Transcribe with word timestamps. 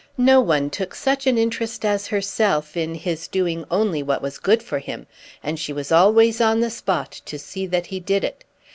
No 0.17 0.41
one 0.41 0.71
took 0.71 0.95
such 0.95 1.27
an 1.27 1.37
interest 1.37 1.85
as 1.85 2.07
herself 2.07 2.75
in 2.75 2.95
his 2.95 3.27
doing 3.27 3.65
only 3.69 4.01
what 4.01 4.19
was 4.23 4.39
good 4.39 4.63
for 4.63 4.79
him, 4.79 5.05
and 5.43 5.59
she 5.59 5.71
was 5.71 5.91
always 5.91 6.41
on 6.41 6.59
the 6.59 6.71
spot 6.71 7.21
to 7.27 7.37
see 7.37 7.67
that 7.67 7.85
he 7.85 7.99
did 7.99 8.23
it. 8.23 8.43